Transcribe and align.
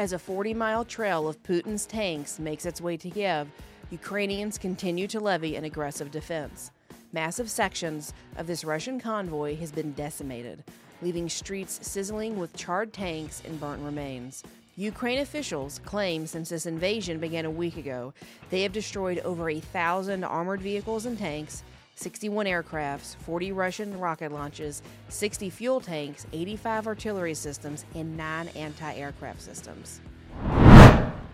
As 0.00 0.14
a 0.14 0.18
40 0.18 0.54
mile 0.54 0.82
trail 0.86 1.28
of 1.28 1.42
Putin's 1.42 1.84
tanks 1.84 2.38
makes 2.38 2.64
its 2.64 2.80
way 2.80 2.96
to 2.96 3.10
Kiev, 3.10 3.48
Ukrainians 3.90 4.56
continue 4.56 5.06
to 5.06 5.20
levy 5.20 5.56
an 5.56 5.64
aggressive 5.64 6.10
defense. 6.10 6.70
Massive 7.12 7.50
sections 7.50 8.14
of 8.38 8.46
this 8.46 8.64
Russian 8.64 8.98
convoy 8.98 9.58
has 9.58 9.70
been 9.70 9.92
decimated, 9.92 10.64
leaving 11.02 11.28
streets 11.28 11.86
sizzling 11.86 12.38
with 12.38 12.56
charred 12.56 12.94
tanks 12.94 13.42
and 13.44 13.60
burnt 13.60 13.82
remains. 13.82 14.42
Ukraine 14.74 15.18
officials 15.18 15.80
claim 15.84 16.26
since 16.26 16.48
this 16.48 16.64
invasion 16.64 17.18
began 17.18 17.44
a 17.44 17.50
week 17.50 17.76
ago, 17.76 18.14
they 18.48 18.62
have 18.62 18.72
destroyed 18.72 19.18
over 19.18 19.50
a 19.50 19.60
thousand 19.60 20.24
armored 20.24 20.62
vehicles 20.62 21.04
and 21.04 21.18
tanks, 21.18 21.62
61 22.00 22.46
aircrafts, 22.46 23.14
40 23.16 23.52
Russian 23.52 24.00
rocket 24.00 24.32
launches, 24.32 24.80
60 25.10 25.50
fuel 25.50 25.82
tanks, 25.82 26.26
85 26.32 26.86
artillery 26.86 27.34
systems, 27.34 27.84
and 27.94 28.16
9 28.16 28.48
anti 28.56 28.94
aircraft 28.94 29.42
systems. 29.42 30.00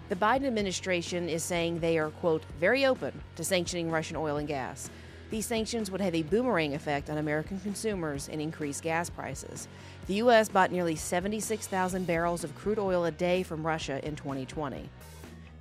The 0.08 0.16
Biden 0.16 0.44
administration 0.44 1.28
is 1.28 1.44
saying 1.44 1.78
they 1.78 1.98
are, 1.98 2.10
quote, 2.10 2.42
very 2.58 2.84
open 2.84 3.12
to 3.36 3.44
sanctioning 3.44 3.92
Russian 3.92 4.16
oil 4.16 4.38
and 4.38 4.48
gas. 4.48 4.90
These 5.30 5.46
sanctions 5.46 5.88
would 5.92 6.00
have 6.00 6.16
a 6.16 6.24
boomerang 6.24 6.74
effect 6.74 7.10
on 7.10 7.18
American 7.18 7.60
consumers 7.60 8.28
and 8.28 8.42
increase 8.42 8.80
gas 8.80 9.08
prices. 9.08 9.68
The 10.08 10.14
U.S. 10.14 10.48
bought 10.48 10.72
nearly 10.72 10.96
76,000 10.96 12.08
barrels 12.08 12.42
of 12.42 12.56
crude 12.56 12.80
oil 12.80 13.04
a 13.04 13.12
day 13.12 13.44
from 13.44 13.64
Russia 13.64 14.04
in 14.04 14.16
2020. 14.16 14.88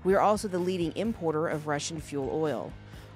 We 0.04 0.16
are 0.16 0.22
also 0.22 0.48
the 0.48 0.58
leading 0.58 0.94
importer 0.96 1.48
of 1.48 1.68
Russian 1.68 2.02
fuel 2.02 2.32
oil. 2.34 2.74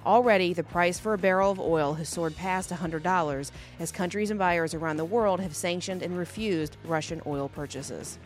Already, 0.09 0.53
the 0.53 0.63
price 0.63 0.97
for 0.97 1.13
a 1.13 1.19
barrel 1.19 1.51
of 1.51 1.59
oil 1.59 1.93
has 1.93 2.09
soared 2.09 2.35
past 2.35 2.71
$100 2.71 3.51
as 3.79 3.91
countries 3.91 4.31
and 4.31 4.39
buyers 4.39 4.73
around 4.73 4.97
the 4.97 5.05
world 5.05 5.39
have 5.39 5.55
sanctioned 5.55 6.01
and 6.01 6.17
refused 6.17 6.77
Russian 6.83 7.21
oil 7.27 7.47
purchases. 7.47 8.17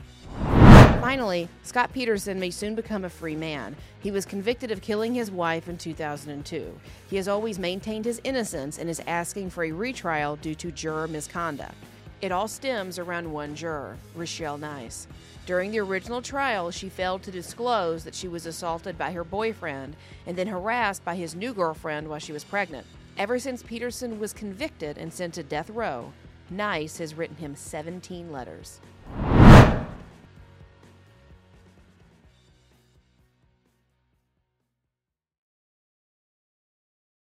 Finally, 1.01 1.49
Scott 1.63 1.91
Peterson 1.91 2.39
may 2.39 2.51
soon 2.51 2.73
become 2.73 3.03
a 3.03 3.09
free 3.09 3.35
man. 3.35 3.75
He 3.99 4.11
was 4.11 4.25
convicted 4.25 4.71
of 4.71 4.79
killing 4.79 5.13
his 5.13 5.29
wife 5.29 5.67
in 5.67 5.77
2002. 5.77 6.73
He 7.09 7.17
has 7.17 7.27
always 7.27 7.59
maintained 7.59 8.05
his 8.05 8.21
innocence 8.23 8.77
and 8.77 8.89
is 8.89 9.01
asking 9.05 9.49
for 9.49 9.65
a 9.65 9.73
retrial 9.73 10.37
due 10.37 10.55
to 10.55 10.71
juror 10.71 11.09
misconduct. 11.09 11.75
It 12.23 12.31
all 12.31 12.47
stems 12.47 12.99
around 12.99 13.33
one 13.33 13.53
juror, 13.53 13.97
Richelle 14.15 14.57
Nice. 14.57 15.09
During 15.45 15.71
the 15.71 15.79
original 15.79 16.21
trial, 16.21 16.71
she 16.71 16.87
failed 16.87 17.21
to 17.23 17.31
disclose 17.31 18.05
that 18.05 18.15
she 18.15 18.29
was 18.29 18.45
assaulted 18.45 18.97
by 18.97 19.11
her 19.11 19.25
boyfriend 19.25 19.97
and 20.25 20.37
then 20.37 20.47
harassed 20.47 21.03
by 21.03 21.17
his 21.17 21.35
new 21.35 21.53
girlfriend 21.53 22.07
while 22.07 22.19
she 22.19 22.31
was 22.31 22.45
pregnant. 22.45 22.87
Ever 23.17 23.39
since 23.39 23.61
Peterson 23.61 24.21
was 24.21 24.31
convicted 24.31 24.97
and 24.97 25.11
sent 25.11 25.33
to 25.33 25.43
death 25.43 25.69
row, 25.69 26.13
Nice 26.49 26.97
has 26.99 27.13
written 27.13 27.35
him 27.35 27.57
17 27.57 28.31
letters. 28.31 28.79